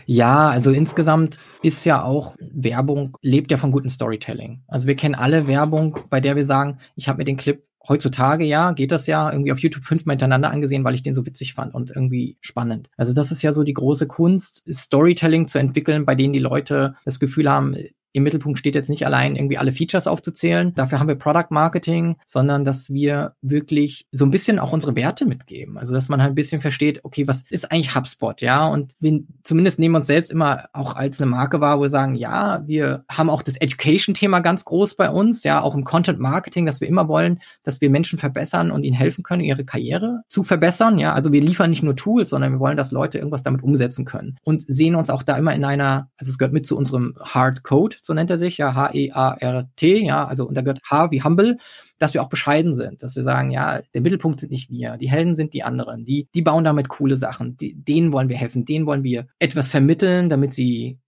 [0.07, 4.62] Ja, also insgesamt ist ja auch Werbung, lebt ja von gutem Storytelling.
[4.68, 8.44] Also wir kennen alle Werbung, bei der wir sagen, ich habe mir den Clip heutzutage
[8.44, 11.55] ja, geht das ja irgendwie auf YouTube fünfmal hintereinander angesehen, weil ich den so witzig
[11.55, 12.88] fand und irgendwie spannend.
[12.96, 16.96] Also das ist ja so die große Kunst, Storytelling zu entwickeln, bei denen die Leute
[17.05, 17.77] das Gefühl haben,
[18.18, 20.74] im Mittelpunkt steht jetzt nicht allein irgendwie alle Features aufzuzählen.
[20.74, 25.24] Dafür haben wir Product Marketing, sondern dass wir wirklich so ein bisschen auch unsere Werte
[25.24, 25.78] mitgeben.
[25.78, 28.66] Also dass man halt ein bisschen versteht, okay, was ist eigentlich HubSpot, ja?
[28.66, 32.14] Und wir zumindest nehmen uns selbst immer auch als eine Marke wahr, wo wir sagen,
[32.14, 36.66] ja, wir haben auch das Education-Thema ganz groß bei uns, ja, auch im Content Marketing,
[36.66, 40.42] dass wir immer wollen, dass wir Menschen verbessern und ihnen helfen können, ihre Karriere zu
[40.42, 41.12] verbessern, ja.
[41.12, 44.37] Also wir liefern nicht nur Tools, sondern wir wollen, dass Leute irgendwas damit umsetzen können
[44.42, 47.62] und sehen uns auch da immer in einer, also es gehört mit zu unserem Hard
[47.62, 51.59] Code, so nennt er sich, ja, H-E-A-R-T, ja, also und da gehört H wie Humble
[51.99, 55.11] dass wir auch bescheiden sind, dass wir sagen, ja, der Mittelpunkt sind nicht wir, die
[55.11, 58.64] Helden sind die anderen, die, die bauen damit coole Sachen, die, denen wollen wir helfen,
[58.64, 60.99] denen wollen wir etwas vermitteln, damit sie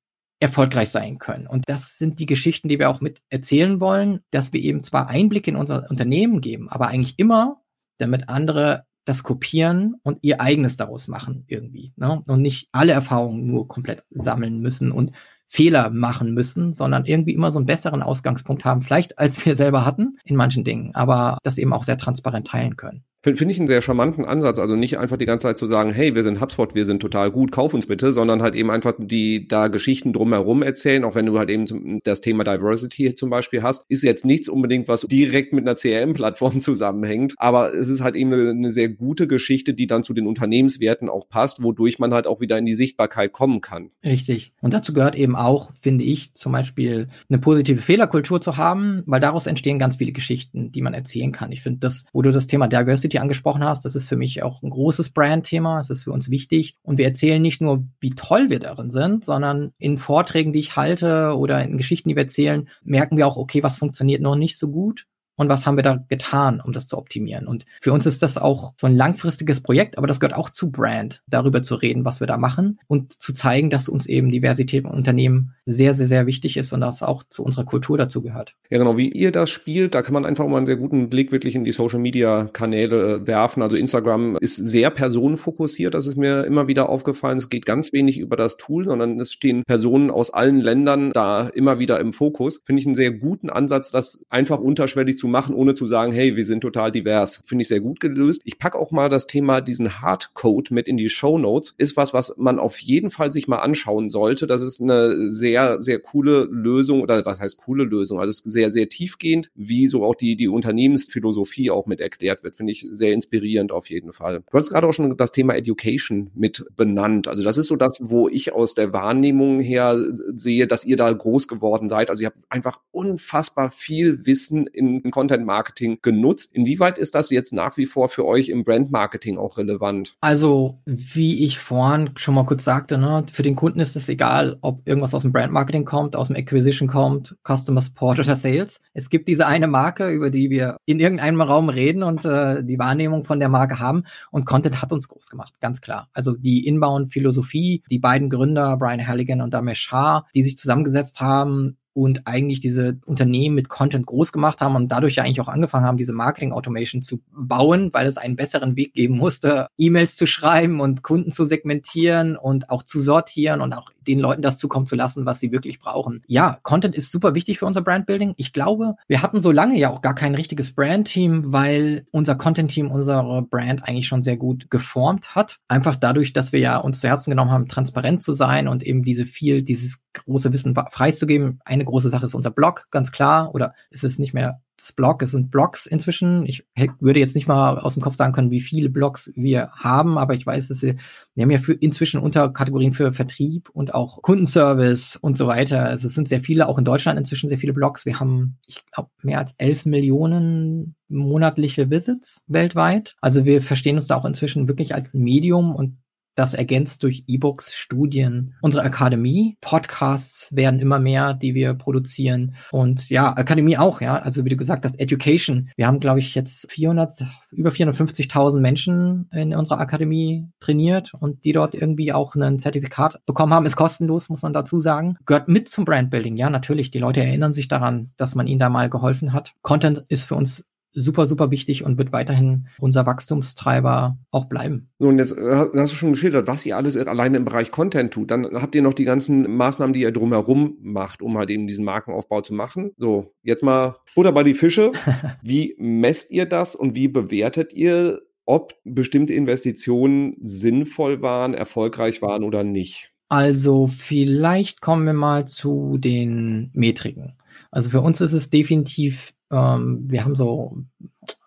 [0.40, 1.46] erfolgreich sein können.
[1.46, 5.08] Und das sind die Geschichten, die wir auch mit erzählen wollen, dass wir eben zwar
[5.08, 7.60] Einblicke in unser Unternehmen geben, aber eigentlich immer,
[7.98, 11.92] damit andere das kopieren und ihr eigenes daraus machen irgendwie.
[11.96, 12.22] Ne?
[12.26, 15.12] Und nicht alle Erfahrungen nur komplett sammeln müssen und
[15.52, 19.84] Fehler machen müssen, sondern irgendwie immer so einen besseren Ausgangspunkt haben, vielleicht als wir selber
[19.84, 23.02] hatten in manchen Dingen, aber das eben auch sehr transparent teilen können.
[23.22, 24.58] Finde ich einen sehr charmanten Ansatz.
[24.58, 27.30] Also nicht einfach die ganze Zeit zu sagen, hey, wir sind HubSpot, wir sind total
[27.30, 31.26] gut, kauf uns bitte, sondern halt eben einfach die da Geschichten drumherum erzählen, auch wenn
[31.26, 35.52] du halt eben das Thema Diversity zum Beispiel hast, ist jetzt nichts unbedingt, was direkt
[35.52, 37.34] mit einer CRM-Plattform zusammenhängt.
[37.36, 41.10] Aber es ist halt eben eine, eine sehr gute Geschichte, die dann zu den Unternehmenswerten
[41.10, 43.90] auch passt, wodurch man halt auch wieder in die Sichtbarkeit kommen kann.
[44.02, 44.52] Richtig.
[44.62, 49.20] Und dazu gehört eben auch, finde ich, zum Beispiel eine positive Fehlerkultur zu haben, weil
[49.20, 51.52] daraus entstehen ganz viele Geschichten, die man erzählen kann.
[51.52, 54.42] Ich finde das, wo du das Thema Diversity Diversity angesprochen hast, das ist für mich
[54.42, 55.80] auch ein großes Brandthema.
[55.80, 56.76] Es ist für uns wichtig.
[56.82, 60.76] Und wir erzählen nicht nur, wie toll wir darin sind, sondern in Vorträgen, die ich
[60.76, 64.58] halte oder in Geschichten, die wir erzählen, merken wir auch, okay, was funktioniert noch nicht
[64.58, 65.06] so gut
[65.40, 67.46] und was haben wir da getan, um das zu optimieren.
[67.46, 70.70] Und für uns ist das auch so ein langfristiges Projekt, aber das gehört auch zu
[70.70, 74.84] Brand, darüber zu reden, was wir da machen und zu zeigen, dass uns eben Diversität
[74.84, 78.54] im Unternehmen sehr, sehr, sehr wichtig ist und das auch zu unserer Kultur dazu gehört.
[78.68, 81.32] Ja, genau, wie ihr das spielt, da kann man einfach mal einen sehr guten Blick
[81.32, 83.62] wirklich in die Social Media Kanäle äh, werfen.
[83.62, 87.38] Also Instagram ist sehr personenfokussiert, das ist mir immer wieder aufgefallen.
[87.38, 91.48] Es geht ganz wenig über das Tool, sondern es stehen Personen aus allen Ländern da
[91.48, 92.60] immer wieder im Fokus.
[92.62, 96.36] Finde ich einen sehr guten Ansatz, das einfach unterschwellig zu machen, ohne zu sagen, hey,
[96.36, 97.42] wir sind total divers.
[97.44, 98.42] Finde ich sehr gut gelöst.
[98.44, 101.74] Ich packe auch mal das Thema diesen Hardcode mit in die Show Notes.
[101.78, 104.46] Ist was, was man auf jeden Fall sich mal anschauen sollte.
[104.46, 108.20] Das ist eine sehr, sehr coole Lösung oder was heißt coole Lösung?
[108.20, 112.42] Also es ist sehr, sehr tiefgehend, wie so auch die, die Unternehmensphilosophie auch mit erklärt
[112.42, 112.56] wird.
[112.56, 114.42] Finde ich sehr inspirierend auf jeden Fall.
[114.50, 117.28] Du hast gerade auch schon das Thema Education mit benannt.
[117.28, 119.98] Also das ist so das, wo ich aus der Wahrnehmung her
[120.34, 122.10] sehe, dass ihr da groß geworden seid.
[122.10, 126.54] Also ihr habt einfach unfassbar viel Wissen in Content Marketing genutzt.
[126.54, 130.16] Inwieweit ist das jetzt nach wie vor für euch im Brand Marketing auch relevant?
[130.22, 134.56] Also, wie ich vorhin schon mal kurz sagte, ne, für den Kunden ist es egal,
[134.62, 138.80] ob irgendwas aus dem Brand Marketing kommt, aus dem Acquisition kommt, Customer Support oder Sales.
[138.94, 142.78] Es gibt diese eine Marke, über die wir in irgendeinem Raum reden und äh, die
[142.78, 144.04] Wahrnehmung von der Marke haben.
[144.30, 146.08] Und Content hat uns groß gemacht, ganz klar.
[146.14, 151.76] Also die Inbound-Philosophie, die beiden Gründer, Brian Halligan und Damesh Shah, die sich zusammengesetzt haben,
[151.92, 155.84] und eigentlich diese Unternehmen mit Content groß gemacht haben und dadurch ja eigentlich auch angefangen
[155.84, 160.26] haben, diese Marketing Automation zu bauen, weil es einen besseren Weg geben musste, E-Mails zu
[160.26, 164.86] schreiben und Kunden zu segmentieren und auch zu sortieren und auch den Leuten das zukommen
[164.86, 166.22] zu lassen, was sie wirklich brauchen.
[166.26, 168.34] Ja, Content ist super wichtig für unser Brandbuilding.
[168.36, 172.90] Ich glaube, wir hatten so lange ja auch gar kein richtiges Brand-Team, weil unser Content-Team
[172.90, 175.58] unsere Brand eigentlich schon sehr gut geformt hat.
[175.68, 179.02] Einfach dadurch, dass wir ja uns zu Herzen genommen haben, transparent zu sein und eben
[179.02, 181.60] diese viel, dieses große Wissen preiszugeben.
[181.80, 183.54] Eine große Sache ist unser Blog, ganz klar.
[183.54, 186.46] Oder ist es nicht mehr das Blog, es sind Blogs inzwischen.
[186.46, 186.64] Ich
[187.00, 190.34] würde jetzt nicht mal aus dem Kopf sagen können, wie viele Blogs wir haben, aber
[190.34, 190.96] ich weiß, dass wir,
[191.34, 195.84] wir haben ja für inzwischen Unterkategorien für Vertrieb und auch Kundenservice und so weiter.
[195.84, 198.06] Also es sind sehr viele, auch in Deutschland inzwischen sehr viele Blogs.
[198.06, 203.16] Wir haben, ich glaube, mehr als elf Millionen monatliche Visits weltweit.
[203.20, 205.98] Also wir verstehen uns da auch inzwischen wirklich als Medium und
[206.40, 213.10] das ergänzt durch E-Books, Studien, unsere Akademie, Podcasts werden immer mehr, die wir produzieren und
[213.10, 215.70] ja, Akademie auch, ja, also wie du gesagt hast, Education.
[215.76, 221.52] Wir haben, glaube ich, jetzt 400, über 450.000 Menschen in unserer Akademie trainiert und die
[221.52, 225.16] dort irgendwie auch ein Zertifikat bekommen haben, ist kostenlos, muss man dazu sagen.
[225.26, 226.90] Gehört mit zum Brandbuilding, ja, natürlich.
[226.90, 229.52] Die Leute erinnern sich daran, dass man ihnen da mal geholfen hat.
[229.60, 234.90] Content ist für uns super, super wichtig und wird weiterhin unser Wachstumstreiber auch bleiben.
[234.98, 238.12] So, und jetzt äh, hast du schon geschildert, was ihr alles alleine im Bereich Content
[238.12, 238.30] tut.
[238.30, 241.84] Dann habt ihr noch die ganzen Maßnahmen, die ihr drumherum macht, um halt eben diesen
[241.84, 242.92] Markenaufbau zu machen.
[242.96, 244.92] So, jetzt mal Butter bei die Fische.
[245.42, 252.42] Wie messt ihr das und wie bewertet ihr, ob bestimmte Investitionen sinnvoll waren, erfolgreich waren
[252.42, 253.12] oder nicht?
[253.28, 257.34] Also vielleicht kommen wir mal zu den Metriken.
[257.70, 260.76] Also für uns ist es definitiv, ähm, wir haben so,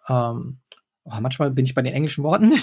[0.10, 0.58] ähm,
[1.06, 2.52] oh, manchmal bin ich bei den englischen Worten,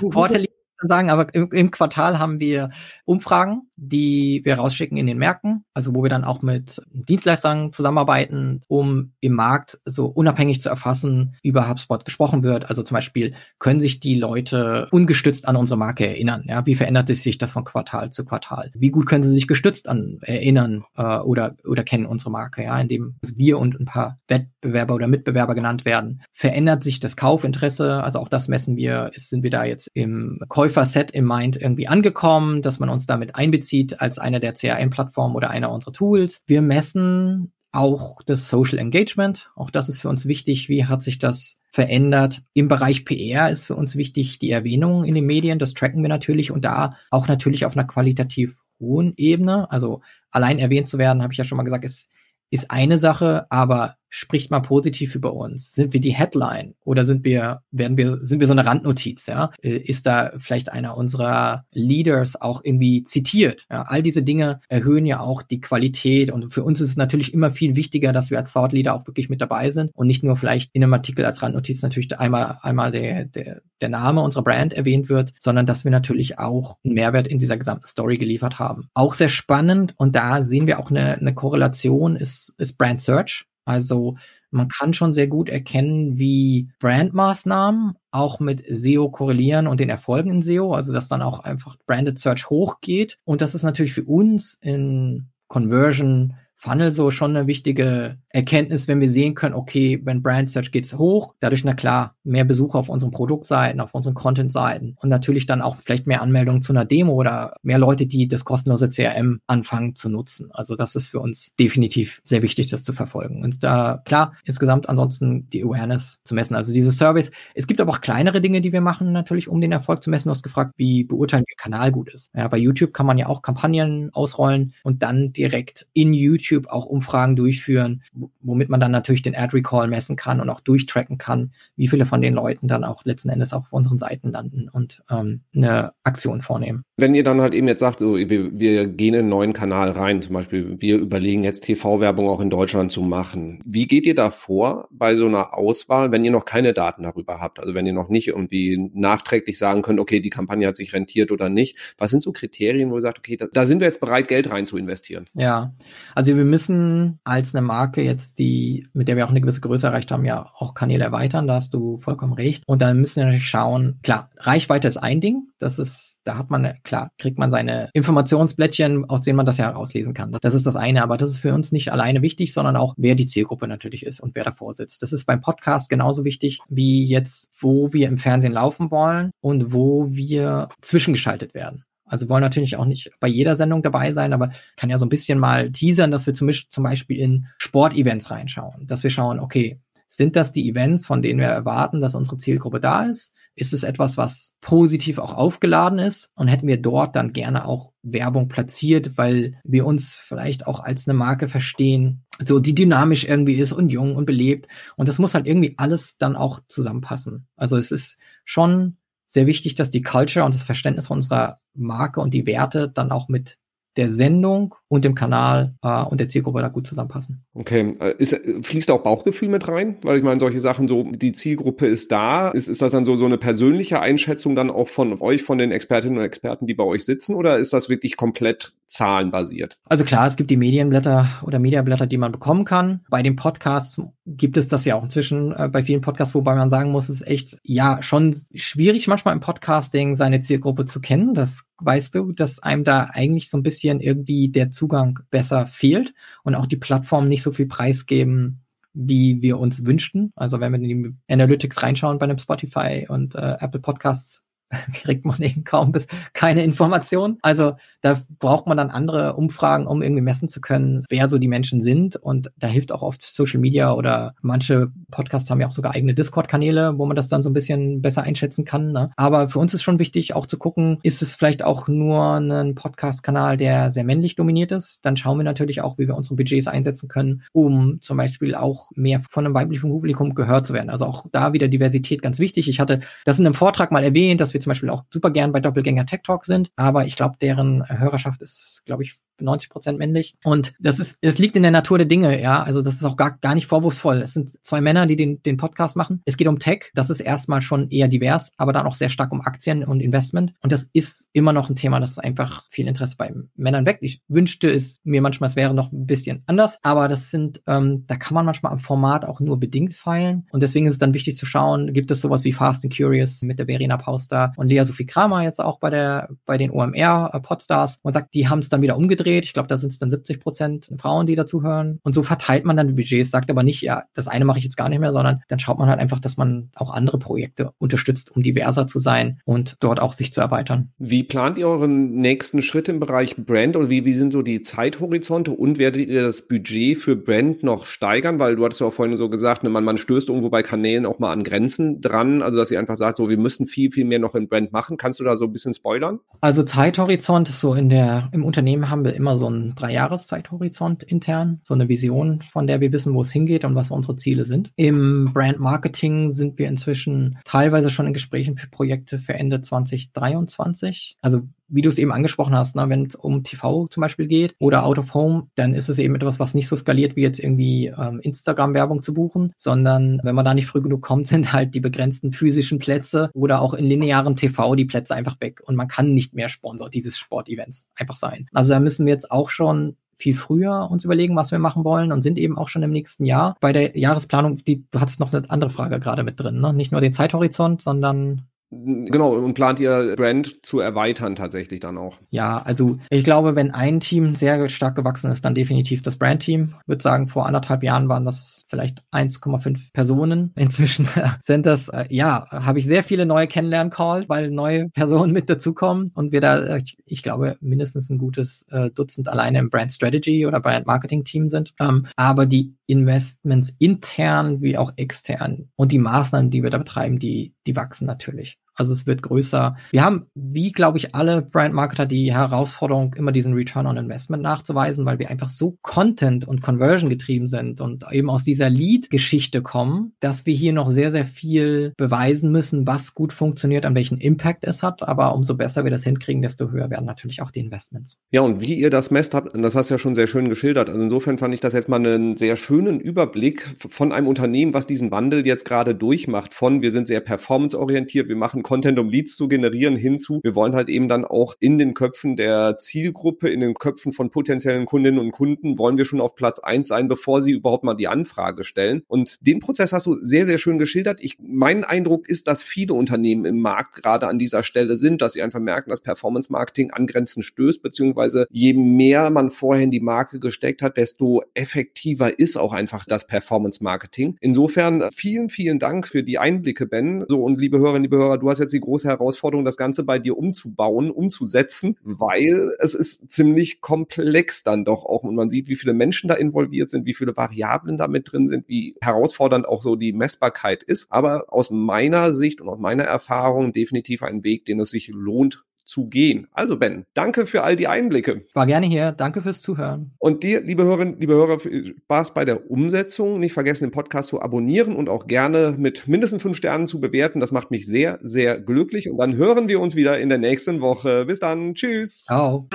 [0.82, 2.70] Quarterly sagen, aber im, im, Quartal haben wir
[3.04, 8.62] Umfragen, die wir rausschicken in den Märkten, also wo wir dann auch mit Dienstleistern zusammenarbeiten,
[8.68, 12.68] um im Markt so unabhängig zu erfassen, über HubSpot gesprochen wird.
[12.68, 16.44] Also zum Beispiel können sich die Leute ungestützt an unsere Marke erinnern.
[16.46, 18.70] Ja, wie verändert sich das von Quartal zu Quartal?
[18.74, 22.64] Wie gut können sie sich gestützt an erinnern äh, oder oder kennen unsere Marke?
[22.64, 26.22] Ja, indem wir und ein paar Wettbewerber oder Mitbewerber genannt werden.
[26.32, 28.02] Verändert sich das Kaufinteresse?
[28.02, 29.10] Also auch das messen wir.
[29.16, 30.40] Sind wir da jetzt im
[30.72, 35.50] Käuferset im Mind irgendwie angekommen, dass man uns damit einbezieht als eine der CRM-Plattformen oder
[35.50, 36.40] einer unserer Tools?
[36.46, 39.50] Wir messen auch das Social Engagement.
[39.54, 40.70] Auch das ist für uns wichtig.
[40.70, 42.40] Wie hat sich das verändert?
[42.54, 45.58] Im Bereich PR ist für uns wichtig die Erwähnung in den Medien.
[45.58, 49.70] Das tracken wir natürlich und da auch natürlich auf einer qualitativ hohen Ebene.
[49.70, 52.08] Also allein erwähnt zu werden, habe ich ja schon mal gesagt, ist,
[52.48, 55.72] ist eine Sache, aber spricht mal positiv über uns?
[55.72, 59.50] Sind wir die Headline oder sind wir, werden wir, sind wir so eine Randnotiz, ja?
[59.62, 63.66] Äh, ist da vielleicht einer unserer Leaders auch irgendwie zitiert?
[63.70, 63.82] Ja?
[63.88, 67.52] All diese Dinge erhöhen ja auch die Qualität und für uns ist es natürlich immer
[67.52, 70.36] viel wichtiger, dass wir als Thought Leader auch wirklich mit dabei sind und nicht nur
[70.36, 74.74] vielleicht in einem Artikel als Randnotiz natürlich einmal, einmal der, der, der Name unserer Brand
[74.74, 78.88] erwähnt wird, sondern dass wir natürlich auch einen Mehrwert in dieser gesamten Story geliefert haben.
[78.92, 83.46] Auch sehr spannend und da sehen wir auch eine, eine Korrelation ist, ist Brand Search.
[83.64, 84.16] Also
[84.50, 90.30] man kann schon sehr gut erkennen, wie Brandmaßnahmen auch mit SEO korrelieren und den Erfolgen
[90.30, 93.18] in SEO, also dass dann auch einfach Branded Search hochgeht.
[93.24, 99.00] Und das ist natürlich für uns in Conversion Funnel so schon eine wichtige Erkenntnis, wenn
[99.00, 102.88] wir sehen können, okay, wenn Brand Search geht's hoch, dadurch, na klar, mehr Besucher auf
[102.88, 107.14] unseren Produktseiten, auf unseren Content-Seiten und natürlich dann auch vielleicht mehr Anmeldungen zu einer Demo
[107.14, 110.50] oder mehr Leute, die das kostenlose CRM anfangen zu nutzen.
[110.52, 113.42] Also das ist für uns definitiv sehr wichtig, das zu verfolgen.
[113.42, 117.32] Und da, klar, insgesamt ansonsten die Awareness zu messen, also diese Service.
[117.56, 120.28] Es gibt aber auch kleinere Dinge, die wir machen, natürlich, um den Erfolg zu messen.
[120.28, 122.30] Du hast gefragt, wie beurteilen wir Kanal gut ist.
[122.36, 126.68] Ja, bei YouTube kann man ja auch Kampagnen ausrollen und dann direkt in YouTube YouTube
[126.68, 128.02] auch Umfragen durchführen,
[128.40, 132.06] womit man dann natürlich den Ad Recall messen kann und auch durchtracken kann, wie viele
[132.06, 135.92] von den Leuten dann auch letzten Endes auch auf unseren Seiten landen und ähm, eine
[136.04, 136.84] Aktion vornehmen.
[137.02, 139.90] Wenn ihr dann halt eben jetzt sagt, so, wir, wir gehen in einen neuen Kanal
[139.90, 143.60] rein, zum Beispiel, wir überlegen jetzt TV-Werbung auch in Deutschland zu machen.
[143.64, 147.40] Wie geht ihr da vor bei so einer Auswahl, wenn ihr noch keine Daten darüber
[147.40, 147.58] habt?
[147.58, 151.32] Also wenn ihr noch nicht irgendwie nachträglich sagen könnt, okay, die Kampagne hat sich rentiert
[151.32, 151.76] oder nicht.
[151.98, 154.52] Was sind so Kriterien, wo ihr sagt, okay, da, da sind wir jetzt bereit, Geld
[154.52, 155.26] rein zu investieren?
[155.34, 155.74] Ja,
[156.14, 159.88] also wir müssen als eine Marke jetzt die, mit der wir auch eine gewisse Größe
[159.88, 162.62] erreicht haben, ja auch Kanäle erweitern, da hast du vollkommen recht.
[162.66, 166.48] Und dann müssen wir natürlich schauen, klar, Reichweite ist ein Ding, das ist, da hat
[166.48, 170.36] man, klar, kriegt man seine Informationsblättchen, aus denen man das ja herauslesen kann.
[170.42, 173.14] Das ist das eine, aber das ist für uns nicht alleine wichtig, sondern auch, wer
[173.14, 175.00] die Zielgruppe natürlich ist und wer davor sitzt.
[175.02, 179.72] Das ist beim Podcast genauso wichtig, wie jetzt, wo wir im Fernsehen laufen wollen und
[179.72, 181.84] wo wir zwischengeschaltet werden.
[182.04, 185.08] Also wollen natürlich auch nicht bei jeder Sendung dabei sein, aber kann ja so ein
[185.08, 189.80] bisschen mal teasern, dass wir zum, zum Beispiel in Sportevents reinschauen, dass wir schauen, okay,
[190.14, 193.32] sind das die Events, von denen wir erwarten, dass unsere Zielgruppe da ist?
[193.54, 196.28] Ist es etwas, was positiv auch aufgeladen ist?
[196.34, 201.08] Und hätten wir dort dann gerne auch Werbung platziert, weil wir uns vielleicht auch als
[201.08, 204.68] eine Marke verstehen, so die dynamisch irgendwie ist und jung und belebt.
[204.96, 207.46] Und das muss halt irgendwie alles dann auch zusammenpassen.
[207.56, 208.98] Also es ist schon
[209.28, 213.28] sehr wichtig, dass die Culture und das Verständnis unserer Marke und die Werte dann auch
[213.28, 213.56] mit
[213.96, 217.46] der Sendung und dem Kanal äh, und der Zielgruppe da gut zusammenpassen.
[217.54, 219.96] Okay, äh, ist, fließt auch Bauchgefühl mit rein?
[220.02, 223.16] Weil ich meine, solche Sachen, so die Zielgruppe ist da, ist, ist das dann so,
[223.16, 226.84] so eine persönliche Einschätzung dann auch von euch, von den Expertinnen und Experten, die bei
[226.84, 229.78] euch sitzen, oder ist das wirklich komplett zahlenbasiert?
[229.86, 233.00] Also klar, es gibt die Medienblätter oder Mediablätter, die man bekommen kann.
[233.08, 236.68] Bei den Podcasts gibt es das ja auch inzwischen äh, bei vielen Podcasts, wobei man
[236.68, 241.32] sagen muss, es ist echt, ja, schon schwierig manchmal im Podcasting seine Zielgruppe zu kennen.
[241.32, 246.12] Das weißt du, dass einem da eigentlich so ein bisschen irgendwie der Zugang besser fehlt
[246.42, 248.64] und auch die Plattformen nicht so viel preisgeben,
[248.94, 250.32] wie wir uns wünschten.
[250.34, 254.42] Also wenn wir in die Analytics reinschauen bei einem Spotify und äh, Apple Podcasts,
[254.94, 257.38] kriegt man eben kaum bis keine Informationen.
[257.42, 261.48] Also da braucht man dann andere Umfragen, um irgendwie messen zu können, wer so die
[261.48, 262.16] Menschen sind.
[262.16, 266.14] Und da hilft auch oft Social Media oder manche Podcasts haben ja auch sogar eigene
[266.14, 268.92] Discord-Kanäle, wo man das dann so ein bisschen besser einschätzen kann.
[268.92, 269.10] Ne?
[269.16, 272.74] Aber für uns ist schon wichtig, auch zu gucken, ist es vielleicht auch nur ein
[272.74, 275.00] Podcast-Kanal, der sehr männlich dominiert ist.
[275.02, 278.90] Dann schauen wir natürlich auch, wie wir unsere Budgets einsetzen können, um zum Beispiel auch
[278.94, 280.90] mehr von einem weiblichen Publikum gehört zu werden.
[280.90, 282.68] Also auch da wieder Diversität ganz wichtig.
[282.68, 285.52] Ich hatte das in einem Vortrag mal erwähnt, dass wir zum Beispiel auch super gern
[285.52, 289.98] bei Doppelgänger Tech Talk sind, aber ich glaube, deren Hörerschaft ist, glaube ich, 90 Prozent
[289.98, 290.34] männlich.
[290.44, 292.62] Und das ist, es liegt in der Natur der Dinge, ja.
[292.62, 294.18] Also das ist auch gar, gar nicht vorwurfsvoll.
[294.18, 296.22] Es sind zwei Männer, die den, den Podcast machen.
[296.24, 296.90] Es geht um Tech.
[296.94, 300.54] Das ist erstmal schon eher divers, aber dann auch sehr stark um Aktien und Investment.
[300.60, 304.02] Und das ist immer noch ein Thema, das einfach viel Interesse bei Männern weckt.
[304.02, 308.04] Ich wünschte es mir manchmal, es wäre noch ein bisschen anders, aber das sind, ähm,
[308.06, 310.46] da kann man manchmal am Format auch nur bedingt feilen.
[310.52, 313.42] Und deswegen ist es dann wichtig zu schauen, gibt es sowas wie Fast and Curious
[313.42, 317.30] mit der Verena Pauster und Lea Sophie Kramer jetzt auch bei der, bei den OMR
[317.32, 317.98] äh, Podstars.
[318.02, 319.44] Man sagt, die haben es dann wieder umgedreht umgedreht.
[319.44, 321.98] Ich glaube, da sind es dann 70 Prozent Frauen, die dazuhören.
[322.02, 324.64] Und so verteilt man dann die Budgets, sagt aber nicht, ja, das eine mache ich
[324.64, 327.72] jetzt gar nicht mehr, sondern dann schaut man halt einfach, dass man auch andere Projekte
[327.78, 330.90] unterstützt, um diverser zu sein und dort auch sich zu erweitern.
[330.98, 334.62] Wie plant ihr euren nächsten Schritt im Bereich Brand oder wie, wie sind so die
[334.62, 338.38] Zeithorizonte und werdet ihr das Budget für Brand noch steigern?
[338.38, 341.06] Weil du hattest ja auch vorhin so gesagt, ne, man, man stößt irgendwo bei Kanälen
[341.06, 344.04] auch mal an Grenzen dran, also dass ihr einfach sagt, so wir müssen viel, viel
[344.04, 344.96] mehr noch in Brand machen.
[344.96, 346.20] Kannst du da so ein bisschen spoilern?
[346.40, 351.74] Also Zeithorizont, so in der, im Unternehmen haben wir immer so einen Dreijahreszeithorizont intern, so
[351.74, 354.70] eine Vision, von der wir wissen, wo es hingeht und was unsere Ziele sind.
[354.76, 361.16] Im Brand Marketing sind wir inzwischen teilweise schon in Gesprächen für Projekte für Ende 2023.
[361.22, 364.54] Also wie du es eben angesprochen hast, ne, wenn es um TV zum Beispiel geht
[364.58, 367.40] oder Out of Home, dann ist es eben etwas, was nicht so skaliert wie jetzt
[367.40, 371.74] irgendwie ähm, Instagram-Werbung zu buchen, sondern wenn man da nicht früh genug kommt, sind halt
[371.74, 375.88] die begrenzten physischen Plätze oder auch in linearem TV die Plätze einfach weg und man
[375.88, 378.48] kann nicht mehr Sponsor dieses Sportevents einfach sein.
[378.52, 382.12] Also da müssen wir jetzt auch schon viel früher uns überlegen, was wir machen wollen
[382.12, 383.56] und sind eben auch schon im nächsten Jahr.
[383.60, 386.72] Bei der Jahresplanung, die, du hattest noch eine andere Frage gerade mit drin, ne?
[386.72, 388.42] Nicht nur den Zeithorizont, sondern
[388.74, 392.18] Genau, und plant ihr Brand zu erweitern tatsächlich dann auch?
[392.30, 396.74] Ja, also ich glaube, wenn ein Team sehr stark gewachsen ist, dann definitiv das Brand-Team.
[396.80, 400.52] Ich würde sagen, vor anderthalb Jahren waren das vielleicht 1,5 Personen.
[400.56, 401.06] Inzwischen
[401.42, 406.10] sind das, äh, ja, habe ich sehr viele neue Kennenlernen-Calls, weil neue Personen mit dazukommen
[406.14, 409.92] und wir da, äh, ich, ich glaube, mindestens ein gutes äh, Dutzend alleine im Brand
[409.92, 411.74] Strategy oder Brand Marketing Team sind.
[411.78, 417.18] Ähm, aber die Investments intern wie auch extern und die Maßnahmen, die wir da betreiben,
[417.18, 418.58] die, die wachsen natürlich.
[418.74, 419.76] Also es wird größer.
[419.90, 425.04] Wir haben, wie glaube ich, alle Brand-Marketer die Herausforderung, immer diesen Return on Investment nachzuweisen,
[425.04, 430.14] weil wir einfach so Content- und Conversion getrieben sind und eben aus dieser Lead-Geschichte kommen,
[430.20, 434.64] dass wir hier noch sehr, sehr viel beweisen müssen, was gut funktioniert, an welchen Impact
[434.64, 435.06] es hat.
[435.06, 438.18] Aber umso besser wir das hinkriegen, desto höher werden natürlich auch die Investments.
[438.30, 440.88] Ja, und wie ihr das messt habt, das hast du ja schon sehr schön geschildert.
[440.88, 444.86] Also insofern fand ich das jetzt mal einen sehr schönen Überblick von einem Unternehmen, was
[444.86, 446.52] diesen Wandel jetzt gerade durchmacht.
[446.52, 450.74] Von wir sind sehr performanceorientiert, wir machen Content, um Leads zu generieren, hinzu, wir wollen
[450.74, 455.20] halt eben dann auch in den Köpfen der Zielgruppe, in den Köpfen von potenziellen Kundinnen
[455.20, 458.64] und Kunden, wollen wir schon auf Platz eins sein, bevor sie überhaupt mal die Anfrage
[458.64, 459.02] stellen.
[459.08, 461.18] Und den Prozess hast du sehr, sehr schön geschildert.
[461.20, 465.34] Ich, mein Eindruck ist, dass viele Unternehmen im Markt gerade an dieser Stelle sind, dass
[465.34, 469.90] sie einfach merken, dass Performance Marketing an Grenzen stößt, beziehungsweise je mehr man vorher in
[469.90, 474.38] die Marke gesteckt hat, desto effektiver ist auch einfach das Performance Marketing.
[474.40, 477.26] Insofern vielen, vielen Dank für die Einblicke, Ben.
[477.28, 480.18] So, und liebe Hörerinnen, liebe Hörer, du hast jetzt die große Herausforderung, das Ganze bei
[480.18, 485.24] dir umzubauen, umzusetzen, weil es ist ziemlich komplex dann doch auch.
[485.24, 488.46] Und man sieht, wie viele Menschen da involviert sind, wie viele Variablen da mit drin
[488.46, 491.10] sind, wie herausfordernd auch so die Messbarkeit ist.
[491.10, 495.64] Aber aus meiner Sicht und aus meiner Erfahrung definitiv ein Weg, den es sich lohnt
[495.84, 496.48] zu gehen.
[496.52, 498.42] Also Ben, danke für all die Einblicke.
[498.54, 499.12] War gerne hier.
[499.12, 500.12] Danke fürs Zuhören.
[500.18, 503.40] Und dir, liebe Hörerinnen, liebe Hörer, Spaß bei der Umsetzung.
[503.40, 507.40] Nicht vergessen, den Podcast zu abonnieren und auch gerne mit mindestens fünf Sternen zu bewerten.
[507.40, 509.10] Das macht mich sehr, sehr glücklich.
[509.10, 511.26] Und dann hören wir uns wieder in der nächsten Woche.
[511.26, 511.74] Bis dann.
[511.74, 512.24] Tschüss.
[512.24, 512.68] Ciao.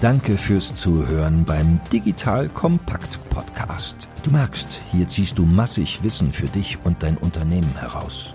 [0.00, 4.08] Danke fürs Zuhören beim Digital Kompakt Podcast.
[4.24, 8.34] Du merkst, hier ziehst du massig Wissen für dich und dein Unternehmen heraus.